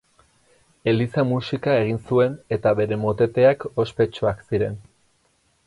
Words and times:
Eliza-musika 0.93 1.75
egin 1.81 1.99
zuen 2.11 2.39
eta 2.57 2.73
bere 2.81 2.99
moteteak 3.05 3.69
ospetsuak 3.85 4.43
ziren. 4.51 4.85